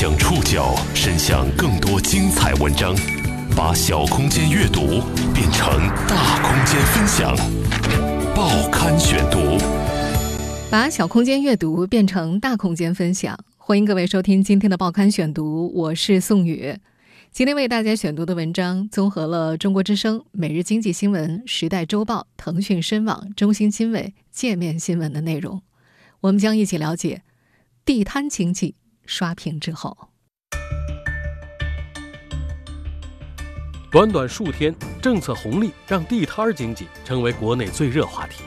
[0.00, 2.94] 将触角伸向更多精彩文章，
[3.56, 5.02] 把小空间阅读
[5.34, 7.36] 变成大空间分享。
[8.32, 9.58] 报刊选读，
[10.70, 13.36] 把小空间阅读变成大空间分享。
[13.56, 16.76] 欢迎各位收听今天的报刊选读，我是宋宇。
[17.32, 25.60] 今天为大家选读的文章综合了中国之声、每日经济新闻、时代周报、腾讯深网、中新经纬、界面新闻的内容。
[26.20, 27.22] 我们将一起了解
[27.84, 28.76] 地摊经济
[29.08, 29.96] 刷屏之后。
[33.90, 38.44] 短短数天，政策红利让地摊儿经济成为国内最热话题。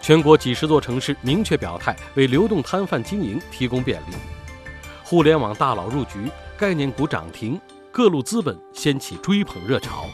[0.00, 4.14] 全国几十座城市明确表态，为流动摊贩经营提供便利。
[5.02, 10.06] 互联网大佬入局，概念股涨停，各路资本掀起追捧热潮。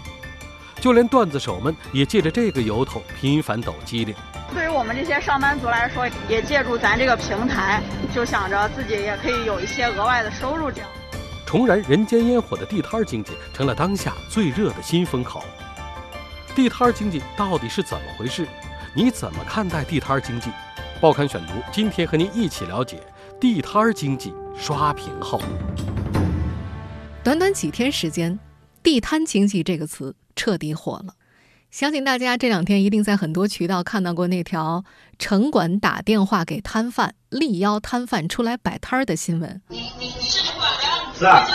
[0.80, 4.14] 就连段子手们也借着这个由头频繁抖机灵。
[4.54, 7.82] 对于我们这些上班族来说，也借助咱这个平台，
[8.14, 10.70] 就想着自己也可以有一些额外的收入。
[10.70, 10.88] 这样，
[11.46, 15.44] 重燃人间烟火的地摊经济成了当下最热的新风口。
[16.54, 18.48] 地摊经济到底是怎么回事？
[18.94, 20.50] 你怎么看待地摊经济？
[21.00, 23.00] 报刊选读今天和您一起了解
[23.40, 25.40] 地摊经济刷屏后。
[27.22, 28.36] 短短几天时间，
[28.82, 31.14] 地摊经济这个词彻底火了。
[31.70, 34.84] 相信大家这两天一定在很多渠道看到过那条
[35.18, 39.60] 城管打电话给摊贩，力邀摊贩出来摆摊儿的新闻。
[39.68, 41.18] 你你你是城管的？
[41.18, 41.46] 是啊。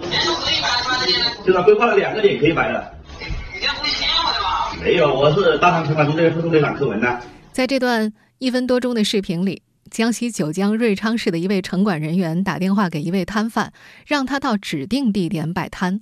[0.00, 1.44] 人说可以摆出来的。
[1.44, 2.94] 就是规划了两个点可以摆的。
[3.20, 4.76] 你这不是骗我的吧？
[4.82, 7.20] 没有，我是大唐城管中队副中队长柯文呐。
[7.52, 13.72] 在这段一分多钟的视频里，江西九江瑞昌市的一位城管人员打电话给一位摊贩，
[14.04, 16.00] 让他到指定地点摆摊。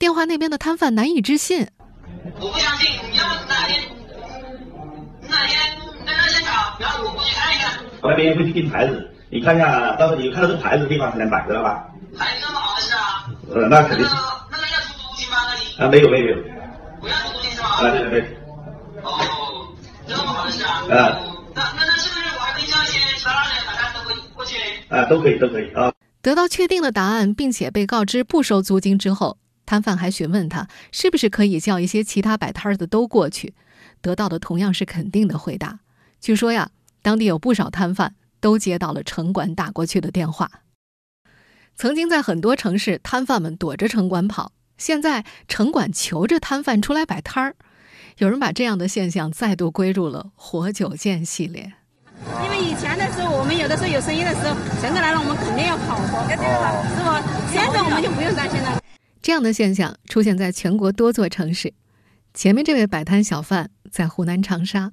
[0.00, 1.68] 电话那边的摊贩难以置信。
[2.40, 3.82] 我不相信，你要哪天，
[5.28, 5.58] 哪天
[6.06, 7.72] 在那现场，然后我过去看一看。
[8.02, 11.84] 我那边会去钉牌子，你看一下，到时候你看到这牌子的地方才能摆，知道吧？
[12.16, 13.26] 还有这么好的事啊？
[13.54, 14.06] 呃，那肯定。
[14.06, 14.16] 那个
[14.50, 15.36] 那个要出租金吗？
[15.46, 15.60] 那里？
[15.78, 16.36] 啊，没有没有。
[17.00, 17.68] 不要出租金是吧？
[17.68, 18.36] 啊，对对对。
[19.02, 19.74] 哦，
[20.06, 20.70] 这么好的事啊？
[20.90, 21.18] 啊。
[21.54, 24.56] 那那那是不是我还可以叫一些其他人，大家都可以过去？
[24.88, 25.92] 啊，都可以都可以啊。
[26.22, 29.38] 得到确定的答案，并且被告知不收租金之后。
[29.64, 33.54] 摊贩还询问他是不是可以叫一些其他摆摊的都过去，
[34.00, 35.80] 得到的同样是肯定的回答。
[36.20, 36.70] 据说呀，
[37.02, 40.50] 当地有不少摊贩都接到了城管打过去的电话。
[41.74, 47.56] 曾经在很多城市，摊贩们躲着城管跑，现在城管求着摊贩出来摆摊儿。
[48.18, 51.72] 有人把这样的现象再度归入了“活久见”系列。
[52.44, 57.22] 因为以前的时候，我们有的时候有生意的时候，城管来了，我们肯定要跑的，是吧？
[57.50, 58.81] 现在我们就不用担心了。
[59.22, 61.72] 这样的现象出现在全国多座城市。
[62.34, 64.90] 前面这位摆摊小贩在湖南长沙，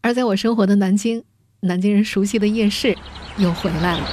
[0.00, 1.22] 而在我生活的南京，
[1.60, 2.96] 南京人熟悉的夜市
[3.38, 4.04] 又回来了。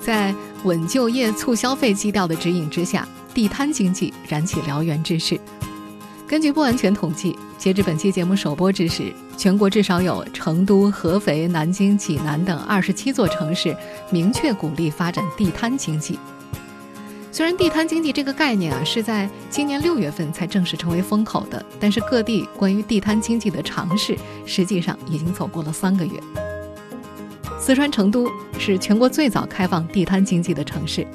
[0.00, 5.40] 在稳就业、促消费基调的指引之下，地摊经济燃起燎原之势。
[6.26, 13.76] 根据不完全统计，截至本期节目首播之时，全国至少有成都、合肥、南京、济南等二十七座城市
[14.10, 16.18] 明确鼓励发展地摊经济。
[17.32, 26.12] 虽然地摊经济这个概念啊是在今年六月份才正式成为风口的，但是各地关于地摊经济的尝试实际上已经走过了三个月。
[27.58, 31.06] 四川成都是全国最早开放地摊经济的城市，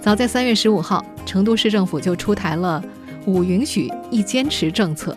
[0.00, 2.82] 早在三月十五号，成都市政府就出台了。
[3.26, 5.14] 五允许一坚持政策，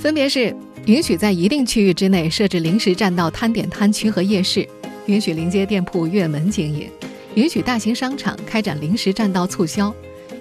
[0.00, 0.54] 分别是
[0.86, 4.66] 允许在一定区域之内设置临时占道、摊点、摊区和夜市，
[5.06, 6.90] 允许临街店铺月门经营，
[7.34, 9.94] 允许大型商场开展临时占道促销，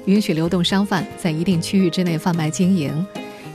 [0.06, 3.06] 允许流动商贩在一定区域之内贩卖经营，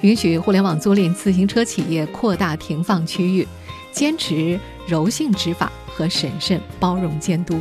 [0.02, 3.48] 允许互联网租赁自行车企业扩大停放区域，
[3.90, 7.60] 坚持柔性执法和审慎包容监督。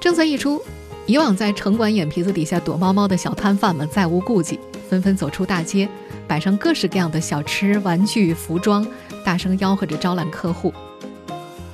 [0.00, 0.60] 政策一出。
[1.04, 4.56] 以往在城管眼皮子底下躲猫猫的小摊贩们再无顾忌，
[4.92, 5.88] 纷纷走出大街，
[6.28, 8.86] 摆上各式各样的小吃、玩具、服装，
[9.24, 10.70] 大声吆喝着招揽客户。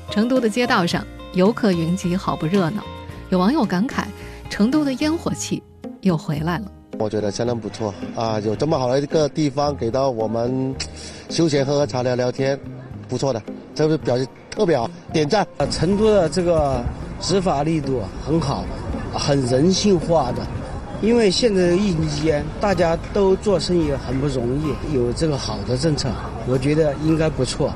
[0.09, 2.81] 成都的街道上游客云集，好不热闹。
[3.31, 4.05] 有网友感慨：
[4.49, 5.61] 成都的烟火气
[6.03, 6.71] 又回来了。
[6.97, 10.73] 我觉得相当不错啊，有这么好的一个地方给到我们
[11.29, 12.57] 休闲喝喝茶、聊聊天，
[13.09, 13.43] 不错的，
[13.75, 15.45] 这个表现特别好，点赞。
[15.73, 16.81] 成都的这个
[17.21, 18.65] 执法力度很好。
[19.13, 20.47] 很人性化的，
[21.01, 26.11] 因为现在疫情期间，大家都做生意很不容易，有这个好的政策，
[26.49, 27.73] 我觉得应该不错。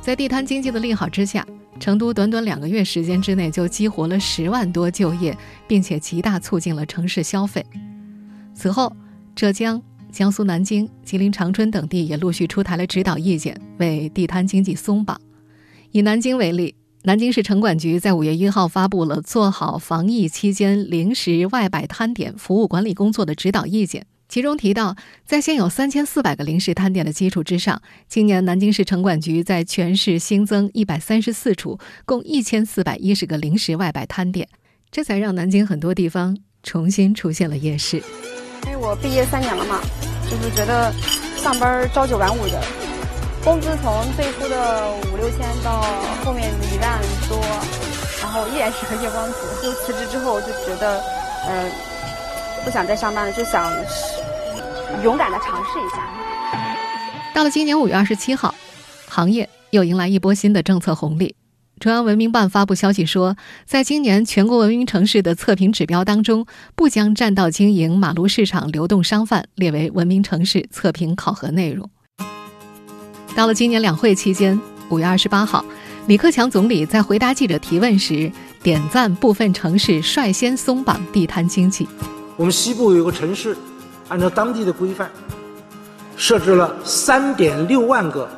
[0.00, 1.44] 在地摊经济的利好之下，
[1.80, 5.36] 成都短短两个月时间之内就激活了十万多就业，
[5.66, 7.64] 并且极大促进了城市消费。
[8.54, 8.94] 此后，
[9.34, 9.82] 浙江、
[10.12, 15.20] 江苏南京、吉林长春等地也陆续出台了指导意见，为地摊经济松绑。
[15.90, 16.72] 以南京为例，
[17.04, 24.06] 南京市城管局在五月一号发布了做好防疫期间临时外摆摊点服务管理工作的指导意见。
[24.28, 24.94] 其中提到，
[25.26, 34.48] 在现有三千四百个临时摊点的基础之上，今年南京市城管局在全市新增一百三十四处，共一千四百一十个临时外摆摊点，
[34.92, 38.00] 这才让南京很多地方重新出现了夜市。
[38.66, 39.80] 因为我毕业三年了嘛，
[40.30, 40.94] 就是觉得
[41.36, 42.62] 上班朝九晚五的，
[43.44, 45.82] 工资从最初的五六千到
[46.24, 47.40] 后面一万多，
[48.20, 49.38] 然后依然是个月光族。
[49.60, 51.00] 就辞职之后，就觉得，
[51.48, 51.68] 呃，
[52.64, 53.72] 不想再上班了，就想。
[55.02, 56.06] 勇敢的尝试一下。
[57.34, 58.54] 到了今年五月二十七号，
[59.08, 61.34] 行业又迎来一波新的政策红利。
[61.80, 63.34] 中央文明办发布消息说，
[63.64, 66.46] 在今年全国文明城市的测评指标当中，
[66.76, 71.90] 不将占道经营、马路市场、流动商贩列为文明城市测评考核内容。
[73.34, 75.64] 到了今年两会期间，五月二十八号，
[76.06, 78.30] 李克强总理在回答记者提问时，
[78.62, 81.88] 点赞部分城市率先松绑地摊经济。
[82.36, 83.56] 我们西部有个城市。
[84.08, 85.10] 按照当地的规范，
[86.18, 88.28] 设置了三点六万个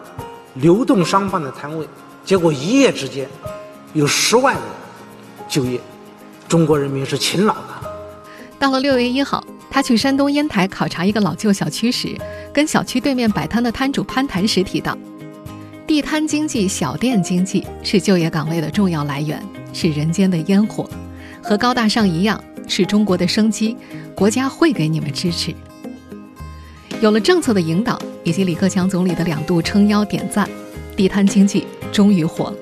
[0.55, 1.85] 流动商贩的摊位，
[2.25, 3.29] 结果一夜之间
[3.93, 4.63] 有十万人
[5.49, 5.81] 就业。
[6.47, 7.91] 中国人民是勤劳的。
[8.57, 12.17] 到了六月一号，他去山东烟台考察一个老旧小区时，
[12.55, 14.97] 跟小区对面摆摊的摊主攀谈时提到，
[15.89, 19.43] 地摊经济、小店经济是就业岗位的重要来源，
[19.73, 20.89] 是人间的烟火，
[21.43, 23.77] 和高大上一样，是中国的生机。
[24.15, 25.53] 国家会给你们支持。
[27.01, 30.49] 有了政策的引导，以及李克强总理的两度撑腰点赞，
[30.97, 32.57] 地摊经济终于火了。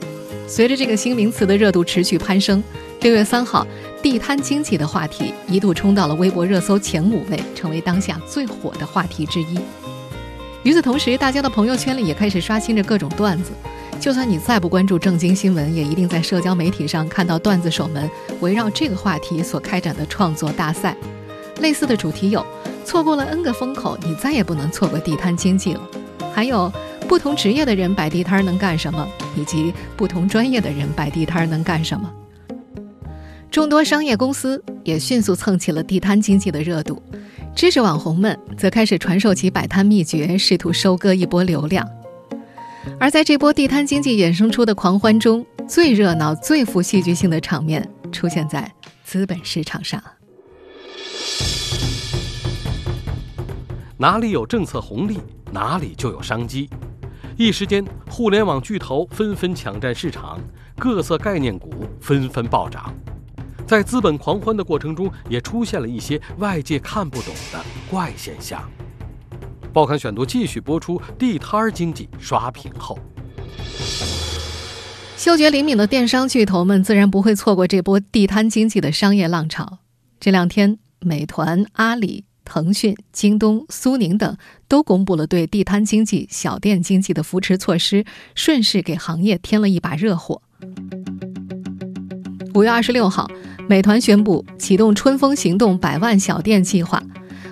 [0.48, 2.64] 随着这个新名词的热度持续攀升，
[3.02, 3.66] 六月三号，
[4.00, 9.58] 地摊经济的话题一度冲到了微博热搜前五位，成为当下最火的话题之一。
[10.62, 13.50] 与此同时，大家的朋友圈里也开始刷新着各种段子。
[13.98, 18.08] 就算你再不关注正经新闻，也一定在社交媒体上看到段子手们
[18.38, 20.96] 围绕这个话题所开展的创作大赛。
[21.58, 22.46] 类似的主题有：
[22.84, 25.80] 错过了 N 个风口，你再也不能错过地摊经济了；
[26.32, 26.72] 还有
[27.08, 29.04] 不同职业的人摆地摊能干什么，
[29.36, 32.08] 以及不同专业的人摆地摊能干什么。
[33.52, 37.02] 众多商业公司也迅速蹭起了地摊经济的热度，
[37.54, 41.86] 知识网红们则开始传授其摆摊秘诀，试图收割一波流量。
[42.98, 48.72] 而在这波地摊经济衍生出的狂欢中，最热闹、最富戏剧性的场面出现在
[49.04, 50.02] 资本市场上。
[53.98, 55.18] 哪里有政策红利，
[55.52, 56.70] 哪里就有商机。
[57.36, 60.40] 一时间，互联网巨头纷纷抢占市场，
[60.78, 61.70] 各色概念股
[62.00, 62.94] 纷纷暴涨。
[63.72, 67.58] 在资本狂欢的过程中，也出现了一些外界看不懂的
[67.90, 68.70] 怪现象。
[69.72, 72.98] 报刊选读继续播出：地摊儿经济刷屏后，
[75.16, 79.78] 嗅觉灵敏的电商巨头们自然不会错过这波地摊经济的商业浪潮。
[80.20, 82.26] 这两天，美团、阿里。
[82.44, 84.36] 腾讯、京东、苏宁等
[84.68, 88.04] 都公布了对地摊经济、小店经济的扶持措施，
[88.34, 90.42] 顺势给行业添了一把热火。
[92.54, 93.30] 五月二十六号，
[93.68, 97.02] 美团宣布启动“春风行动”百万小店计划，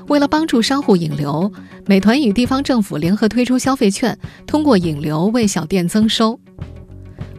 [0.09, 1.51] 为了帮助商户引流，
[1.87, 4.17] 美团与地方政府联合推出消费券，
[4.47, 6.39] 通过引流为小店增收。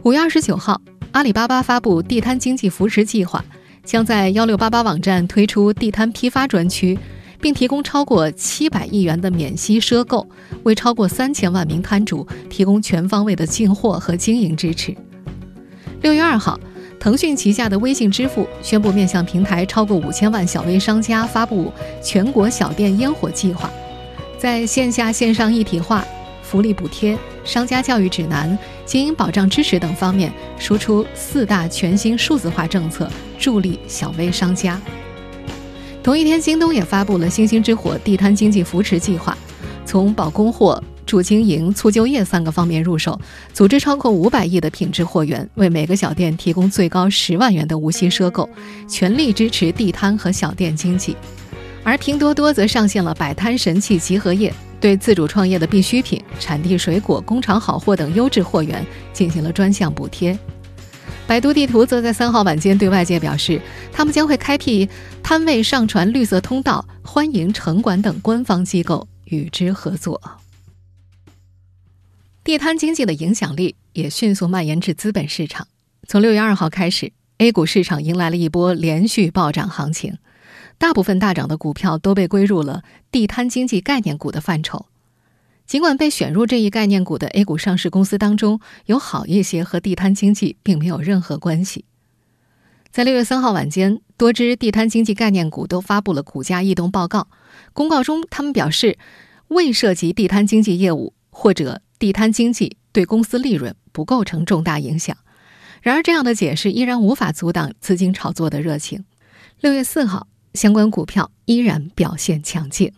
[0.02, 0.80] 五月二十九号，
[1.12, 3.44] 阿里巴巴发布地摊经济扶持计划，
[3.84, 6.98] 将在幺六八八网站推出地摊批发专区。
[7.42, 10.24] 并提供超过七百亿元的免息赊购，
[10.62, 14.96] 为超过三千万名摊主提供全方位的进货和经营支持。
[16.02, 16.56] 六月二号，
[17.02, 23.68] 腾讯旗下的微信支付宣布面向平台超过五千万小微商家发布全国小店烟火计划，
[24.38, 26.06] 在线下线上一体化、
[26.44, 28.56] 福利补贴、商家教育指南、
[28.86, 34.80] 经营保障支持等方面输出四大全新数字化政策，助力小微商家。
[36.04, 39.36] 同一天，京东也发布了“星星之火”地摊经济扶持计划，
[39.84, 43.20] 从保供货、助经营、促就业三个方面入手，
[43.52, 48.48] 组织超过五百亿的品质货源，为每个小店提供最高十万元的无息赊购，
[48.88, 51.16] 全力支持地摊和小店经济。
[51.84, 60.38] 而拼多多则上线了摆摊神器集合页，对自主创业的必需品、产地水果、工厂好货等优质货源进行了专项补贴。
[61.26, 63.60] 百度地图则在三号晚间对外界表示，
[63.92, 64.88] 他们将会开辟
[65.22, 70.20] 摊位上传绿色通道，欢迎城管等官方机构与之合作。
[72.44, 75.68] 地摊经济的影响力也迅速蔓延至资本市场。
[76.08, 80.18] 从六月二号开始，A 股市场迎来了一波连续暴涨行情。
[80.76, 82.82] 大部分大涨的股票都被归入了
[83.12, 84.86] 地摊经济概念股的范畴。
[85.66, 91.84] 尽管被选入这一概念股的 A 股上市公司当中，有好一些和地摊经济并没有任何关系。
[92.90, 97.28] 在六月三号晚间，多只地摊经济概念股都发布了股价异动报告。
[97.72, 98.98] 公告中，他们表示
[99.46, 105.16] 未涉及地摊经济业务，或者地摊经济对公司利润不构成重大影响。
[105.82, 109.04] 然而，这样的解释依然无法阻挡资金炒作的热情。
[109.60, 112.92] 六月四号，相关股票依然表现强劲。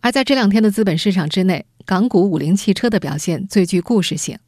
[0.00, 4.38] 而在这两天的资本市场之内，港股五菱汽车的表现最具故事性。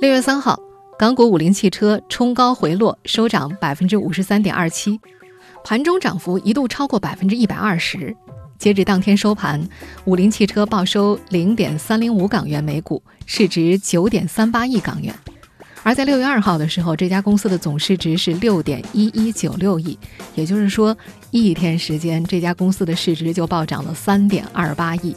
[0.00, 0.58] 六月三号，
[0.98, 4.98] 港股五菱汽车冲高回落，收涨百分之五十三点二七，
[5.62, 8.16] 盘中涨幅一度超过百分之一百二十。
[8.58, 9.66] 截止当天收盘，
[10.04, 15.14] 五菱汽车报收零点三零五港元每股，市值九点三八亿港元。
[15.82, 19.96] 而在六月二号的时候，这家公司的总市值是六点一一九六亿，
[20.34, 20.96] 也就是说，
[21.30, 25.14] 一天时间，这家公司的市值就暴涨了三点二八亿。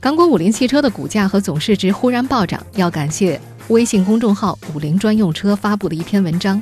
[0.00, 6.60] 港股五菱汽车的股价和总市值忽然暴涨，要感谢微信公众号“五菱专用车”发布的一篇文章。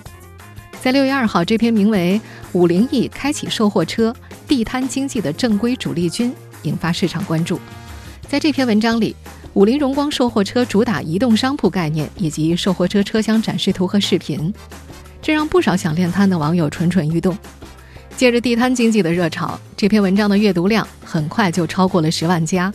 [0.87, 2.21] 在六月二号，这篇名为
[2.53, 4.15] 《五菱翼开启售货车
[4.47, 6.31] 地摊经济的正规主力军》，
[6.63, 7.59] 引发市场关注。
[8.29, 9.17] 在这篇文章里，
[9.55, 14.55] 五菱荣光售货车主打移动商铺概念以及售货车车厢展示图和视频，
[15.21, 17.37] 这让不少想练摊的网友蠢蠢欲动。
[18.17, 22.73] 借着地摊经济的热潮，这篇文章的阅读量很快就超过了十万加。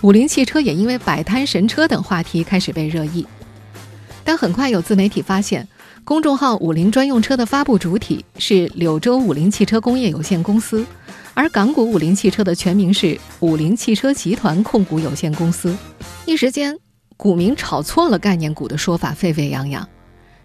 [0.00, 3.24] 五菱汽车也因为摆摊神车等话题开始被热议，
[4.24, 5.68] 但很快有自媒体发现，
[6.04, 10.84] 公众号“五菱专用车”的发布主体是柳州五菱汽车工业有限公司。
[11.32, 15.76] 而港股五菱汽车的全名是五菱汽车集团控股有限公司，
[16.26, 16.76] 一时间
[17.16, 19.88] 股民炒错了概念股的说法沸沸扬扬。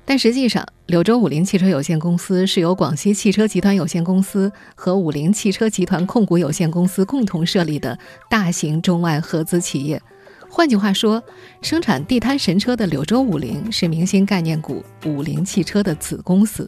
[0.06, 7.98] 但实际上，柳州五菱汽车有限公司是由广西汽车集团有限公司和五菱汽车集团控股有限公司共同设立的
[8.30, 10.02] 大型中外合资企业。
[10.50, 11.24] 换句话说，
[11.62, 16.68] 生产地摊神车的柳州五菱是明星概念股五菱汽车的子公司。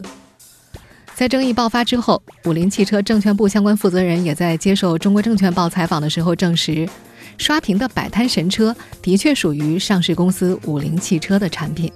[1.14, 6.88] 在争议爆发之后，五菱汽车证券部相关负责人也在接受中国证券报采访的时候证实，
[7.36, 11.92] 刷屏的摆摊神车的确属于上市公司五菱汽车的产品。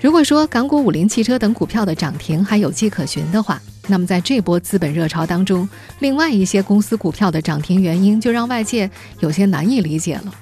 [0.00, 5.68] 如果说港股五菱汽车等股票的涨停还有迹可循的话，那么在这波资本热潮当中，
[6.00, 8.90] 另外一些公司股票的涨停原因就让外界
[9.20, 10.34] 有些难以理解了。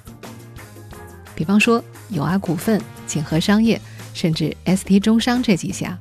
[1.35, 3.81] 比方说友阿股份、锦和商业，
[4.15, 5.99] 甚至 ST 中商这几家。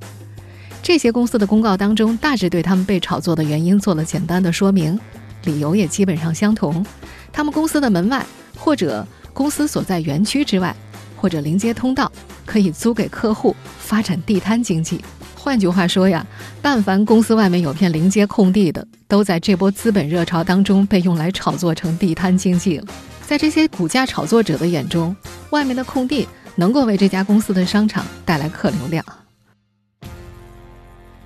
[0.82, 5.00] 这些公司的公告当中，大致对他们被炒作的原因做了简单的说明，
[5.46, 6.86] 理由也基本上相同。
[7.32, 10.76] 他们公司的门外，或者公司所在园区之外，
[11.16, 12.12] 或者临街通道，
[12.46, 15.02] 可以租给客户，发展地摊经济。
[15.44, 16.26] 换句话说呀，
[16.62, 22.88] 但凡公司外面有片临街空地的，都在这波资本热潮当中被用来炒作成地摊经济了。
[23.28, 25.14] 在这些股价炒作者的眼中，
[25.50, 29.04] 外面的空地能够为这家公司的商场带来客流量。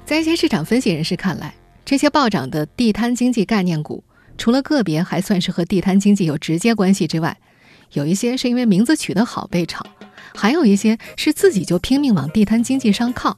[0.04, 1.54] 在一些市场分析人士看来，
[1.86, 4.04] 这些暴涨的地摊经济概念股，
[4.36, 7.38] 除了个别还算是和地摊经济有直接关系之外，
[7.94, 9.86] 有一些是因为名字取得好被炒，
[10.34, 13.38] 还有一些是自己就拼命往地摊经济上靠，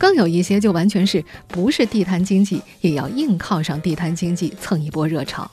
[0.00, 5.48] 更有一些就完全是不是地摊经济也要硬靠上地摊经济蹭一波热潮。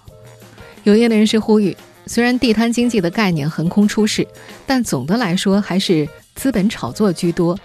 [0.85, 1.75] 有业内人士呼吁，
[2.05, 4.25] 虽然地摊经济的概念横空出世，
[4.65, 7.59] 但总的来说还是资本炒作居多。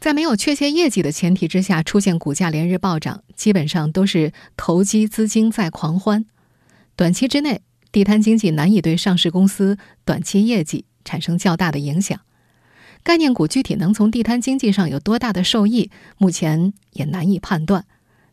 [0.00, 6.26] 在没有确切业绩的前提之下，出现股价连日暴涨，基本上都是投机资金在狂欢。
[6.96, 7.60] 短期之内，
[7.92, 12.18] 地摊经济难以对上市公司短期业绩产生较大的影响。
[13.02, 17.86] 概念股具体能从地摊经济上有多大的受益，目前也难以判断。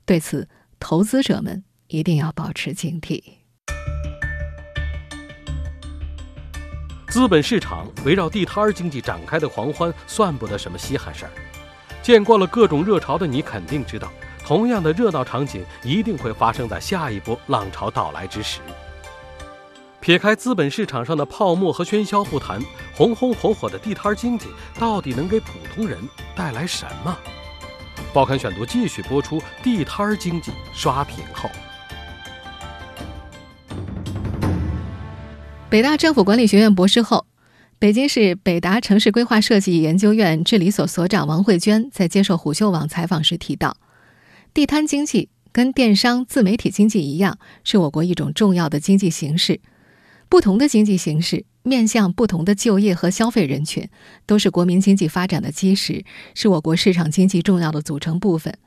[0.06, 0.48] 对此，
[0.80, 3.24] 投资者们一定要保持警惕。
[7.08, 11.32] 资本市场围绕地摊儿经济展开的狂欢，算不得什么稀罕事儿。
[12.02, 14.12] 见惯了各种热潮的你，肯定知道，
[14.44, 18.60] 同样的热闹场景一定会发生在下一波浪潮到来之时。
[20.06, 22.62] 撇开资本市场上的泡沫和喧嚣不谈，
[22.94, 24.46] 红红火火的地摊经济
[24.78, 25.98] 到底能给普通人
[26.36, 27.18] 带来什么？
[28.14, 31.50] 报刊选读继续播出：地摊经济刷屏后，
[35.72, 37.26] 北大政府管理学院博士后。
[37.80, 43.76] 北京市北达城市规划设计研究院治理所所长王慧娟在接受虎嗅网采访时提到，
[44.54, 49.60] 地摊经济跟电商、自媒体经济一样，是我国一种重要的经济形式。
[50.28, 53.90] 不同的经济形势面向不同的就业和消费人群，
[54.26, 56.04] 都是国民经济发展的基石，
[56.34, 58.58] 是我国市场经济重要的组成部分。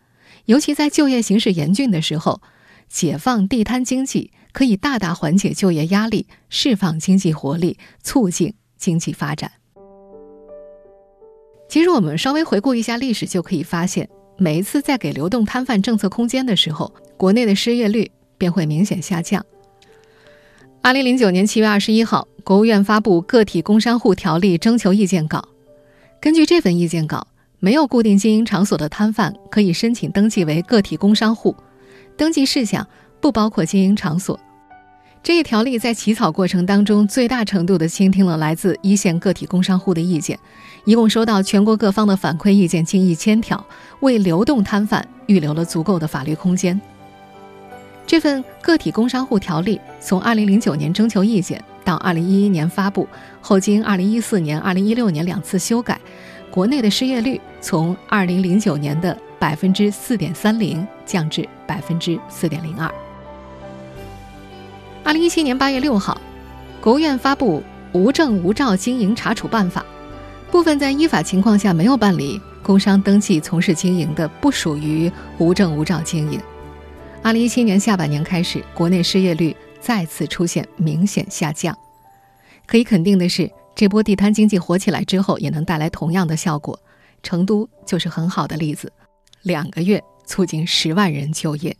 [0.46, 2.40] 尤其在就业形势严峻的时候，
[2.88, 9.52] 解放地摊经济可以大大缓解就业压力，释放经济活力，促进经济发展。
[11.68, 19.44] 其实，我们稍微回顾一下历史，就可以发现，每一次在给流动摊贩政策空间的时候，国内的失业率便会明显下降。
[20.80, 25.46] 二零零九年七月二十一号，国务院发布《个体工商户条例》征求意见稿。
[26.20, 27.26] 根据这份意见稿，
[27.58, 31.54] 没有固定经营场所的摊贩可以申请登记为个体工商户，
[32.16, 32.86] 登记事项
[33.20, 34.38] 不包括经营场所。
[35.22, 40.38] 这一条例在起草过程当中，最大程度地倾听了来自一线个体工商户的意见，
[40.84, 43.62] 一共收到全国各方的反馈意见近一千条，
[44.00, 46.80] 为流动摊贩预留了足够的法律空间。
[48.08, 53.06] 这份个体工商户条例从2009年征求意见到2011年发布
[53.42, 56.00] 后，经2014年、2016年两次修改，
[56.50, 62.90] 国内的失业率从2009年的百分之四点三零降至百分之四点零二。
[65.04, 66.18] 2017年8月6号，
[66.80, 67.62] 国务院发布
[67.98, 69.84] 《无证无照经营查处办法》，
[70.50, 76.40] 部分在依法情况下没有办理工商登记从事经营的，不属于无证无照经营。
[77.20, 81.76] 二零一七年下半年开始，国内失业率再次出现明显下降。
[82.64, 86.78] 可以肯定的是，这波地摊经济火起来之后，也能带来同样的效果。
[87.22, 88.90] 成都就是很好的例子，
[89.42, 91.76] 两个月促进十万人就业。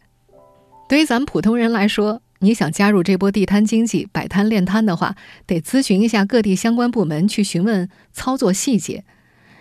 [0.89, 5.17] 对于咱们普通人来说，你想加入这波地摊经济、摆摊练摊的话，
[5.47, 9.05] 得咨询一下各地相关部门，去询问操作细节。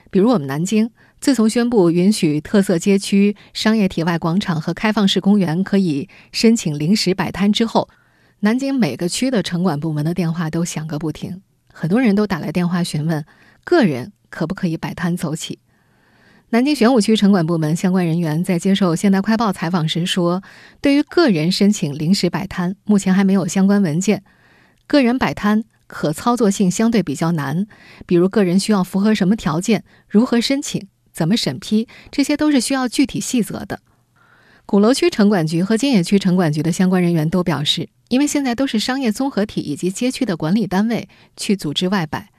[0.10, 0.92] 比如我们南京。
[1.20, 7.90] 自从宣布允许特色街区、商业体外广场和开放式公园可以申请临时摆摊之后，
[8.42, 11.42] 南京每个区的城管部门的电话都响个不停，
[11.74, 13.26] 很多人都打来电话询问
[13.64, 15.60] 个人可不可以摆摊走起。
[16.50, 20.44] 南京玄武区城管部门相关人员在接受《现代快报》采访时说
[20.80, 24.24] ：“对于个人申请临时摆摊，目前还没有相关文件。
[24.86, 27.68] 个人摆摊可操作性相对比较难，
[28.06, 31.88] 比如个人需要符合什么条件，如何申请。”怎么审批？
[32.12, 33.80] 这些都是需要具体细则的。
[34.68, 42.30] 鼓楼区城管局和金野区城管局的相关人员都表示，因为现在都是商业综合体以及街区的管理单位去组织外摆，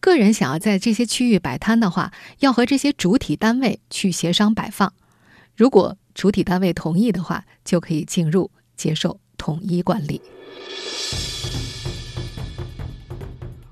[0.00, 4.92] 个人想要在这些区域摆摊的话，要和这些主体单位去协商摆放。
[5.54, 10.20] 如果主体单位同意的话，就可以进入接受统一管理。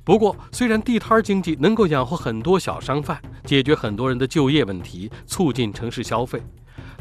[0.04, 6.42] 不过，虽然地摊经济能够养活很多小商贩，解决很多人的就业问题，促进城市消费，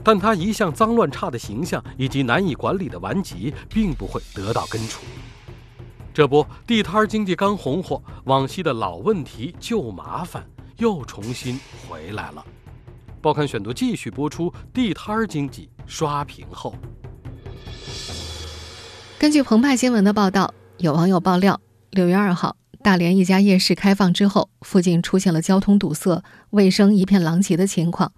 [0.04, 5.02] 但它一向脏乱差的形象以及难以管理的顽疾，并不会得到根除。
[6.14, 11.60] 这不，地摊经济刚红火，往昔的老问题、旧麻烦又重新
[11.90, 12.46] 回来了。
[13.20, 16.76] 报刊选读继续播出：地摊经济刷屏后，
[19.18, 21.60] 根据澎湃新闻的报道，有网友爆料，
[21.90, 22.56] 六月二号。
[22.82, 28.12] 大连一家夜市开放之后，附近出现了交通堵塞、卫生一片狼藉的情况。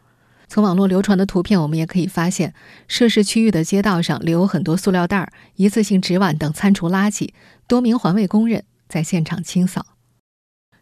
[0.48, 2.54] 从网络流传的图片，我们也可以发现，
[2.88, 7.30] 涉事区域的街道上留有很多塑料袋、一次性纸碗等餐厨垃圾，
[7.68, 9.86] 多名环卫工人在现场清扫。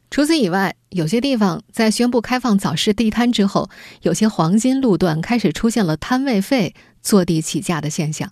[0.10, 3.70] 除此以外，有些地方在宣布开放早市地摊之后，
[4.02, 8.32] 有些黄金路段开始出现了摊位费坐地起价的现象。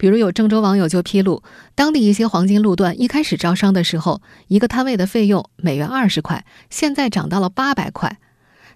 [0.00, 1.42] 比如有郑州网友就披露，
[1.74, 8.18] 当地一些黄金路段一开始招商的时候，一个摊位的费用每月二十块，现在涨到了八百块。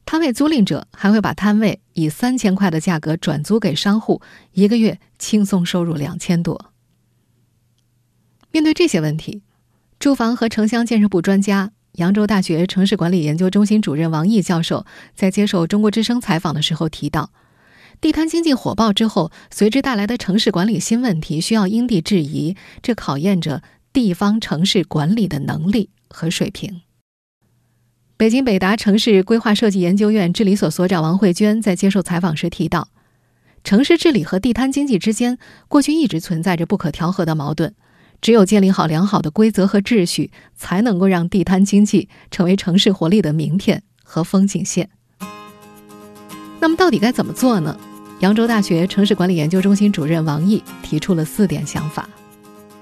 [0.04, 4.20] 摊位租赁者还会把摊位以三千块的价格转租给商户，
[4.52, 6.66] 一个月轻松收入两千多。
[8.50, 9.40] 面对这些问题，
[9.98, 14.84] 住房和城乡建设部专家、扬州大学城市管理研究中心主任王毅教授
[15.14, 17.30] 在接受中国之声采访的时候提到。
[18.04, 23.62] 地摊经济火爆之后，随之带来的城市管理新问题需要因地制宜，这考验着
[23.94, 26.82] 地方城市管理的能力和水平。
[28.18, 32.88] 北京北达城市规划设计研究院治理所所长王慧娟在接受采访时提到，
[33.64, 37.74] 城市治理和地摊经济之间过去一直存在着不可调和的矛盾，
[38.20, 44.90] 只有建立好良好的规则和秩序，才能够让地摊经济成为城市活力的名片和风景线。
[46.60, 47.74] 那么，到底该怎么做呢？
[48.24, 52.08] 扬州大学城市管理研究中心主任王毅提出了四点想法：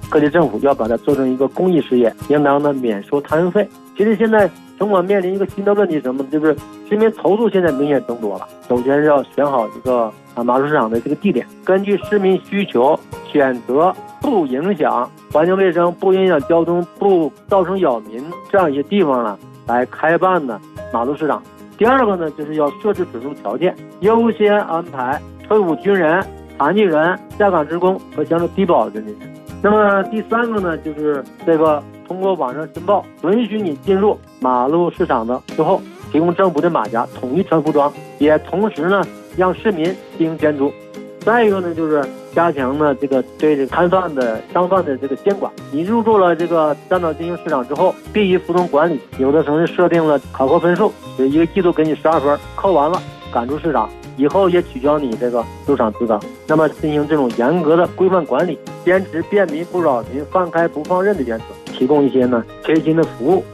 [0.08, 3.68] 各地政府要把它做成一个公益事业，应当呢免收摊位费。
[3.98, 6.22] 其实现在城管面临一个新的问题，什么？
[6.30, 6.56] 就是
[6.88, 8.46] 居民投诉现在明显增多了。
[8.68, 12.96] 首先是要选好一个啊马路市场的这个地点，根据市民需求
[13.32, 20.60] 选择不影响环境卫生、不影响交通、不造成扰民这样一些地方呢，来开办呢
[20.92, 21.42] 马路市场。
[21.76, 25.20] 第二个呢，就是要设置准入条件，优先安排
[25.52, 26.24] 退伍军人、
[26.56, 29.34] 残疾人、下岗职工和享受低保的人员。
[29.62, 39.04] 那么第三个呢，就是这个通过网上申报，允许你进入马路市场的之后，提供政府的马甲统一穿服装，也同时呢
[39.36, 39.84] 让市民
[40.16, 40.72] 进行监督。
[41.20, 42.02] 再一个呢，就是
[42.34, 45.52] 加强呢这个对这摊贩的商贩的这个监管。
[45.70, 48.98] 你入驻了这个站到经营市场之后，必须服从管理。
[49.18, 52.98] 有的城市设定了考核分数，就一个季度给你十二分，扣完了
[53.30, 53.86] 赶出市场，
[54.16, 56.18] 以后也取消你这个入场资格。
[56.46, 63.44] 那么进行这种严格的规范管理，坚持便民不扰民、放开不放任的原则，提供一些呢贴心的服务。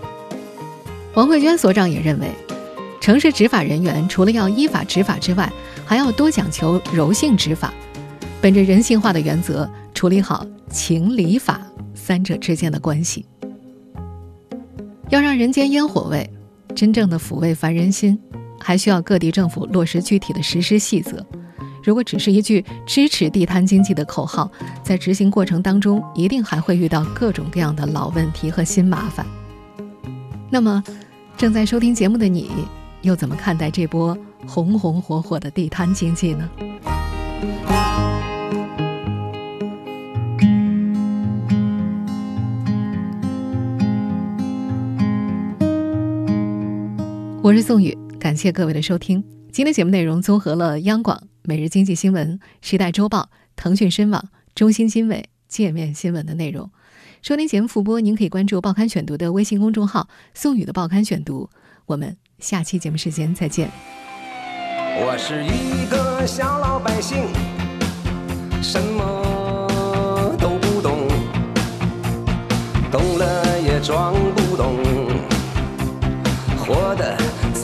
[1.15, 2.29] 王慧娟所长也认为，
[3.01, 5.51] 城市执法人员除了要依法执法之外，
[5.85, 7.73] 还要多讲求柔性执法，
[8.41, 11.61] 本着人性化的原则处理好情理法
[11.95, 13.25] 三者之间的关系。
[15.09, 16.29] 要让人间烟火味
[16.75, 18.21] 真正的抚慰凡人心，
[18.61, 21.25] 还需要各地政府落实具体的实施细则。
[21.83, 24.51] 如果只是一句支持地摊经济的口号，
[24.83, 29.25] 在执行过程当中，一定还会遇到各种各样的老问题和新麻烦。
[30.51, 30.83] 那么，
[31.37, 32.51] 正在收听节目的你，
[33.03, 34.17] 又怎么看待这波？
[34.47, 36.49] 红红火火的地摊经济呢？
[47.43, 49.23] 我是宋宇，感谢各位的收听。
[49.53, 56.69] 今天节目内容综合了央广、每日经济新闻、时代周报、腾讯深网、中新经纬、界面新闻的内容。
[57.23, 61.49] 收听节目复播，您可以关注“报刊选读”的微信公众号“宋宇的报刊选读”。
[61.87, 63.71] 我们下期节目时间再见。
[65.01, 67.19] 我是一个小老百姓，
[68.61, 71.07] 什么都不懂，
[72.91, 74.77] 懂了也装不懂，
[76.59, 77.17] 活得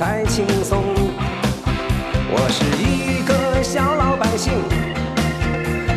[0.07, 0.85] 太轻松。
[2.29, 4.53] 我是一个小老百姓，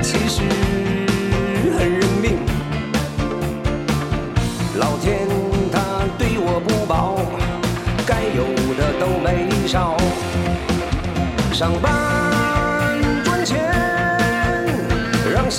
[0.02, 0.44] 其实
[1.78, 2.40] 很认命，
[4.80, 5.28] 老天
[5.74, 7.20] 他对我不薄，
[8.06, 8.46] 该有
[8.78, 9.98] 的都没少。
[11.52, 11.92] 上班
[13.26, 13.60] 赚钱，
[15.34, 15.52] 让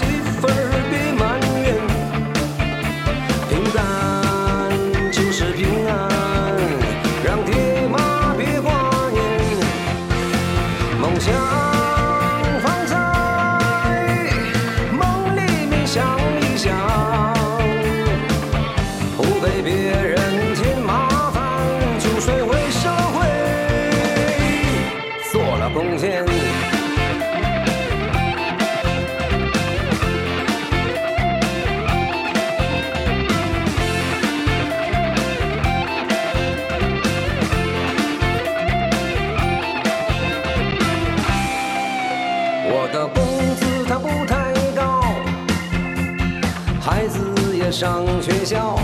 [47.79, 48.77] 上学校，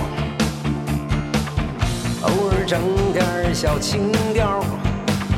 [2.23, 2.81] 偶尔整
[3.13, 4.61] 点小情调，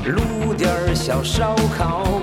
[0.04, 2.20] 撸点小烧烤。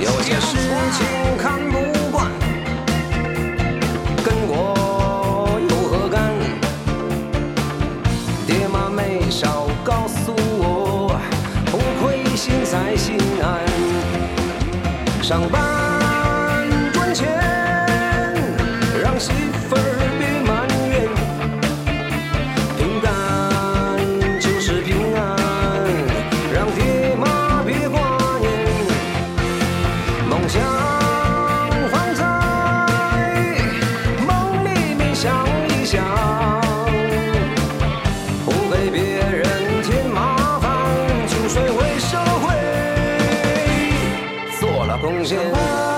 [0.00, 0.58] 有些事
[0.90, 1.06] 情
[1.40, 1.78] 看不
[2.10, 2.32] 惯，
[4.24, 6.34] 跟我有何干？
[8.44, 11.16] 爹妈没少告诉我，
[11.66, 13.60] 不亏心才心安。
[15.22, 15.62] 上班
[45.00, 45.97] 贡献。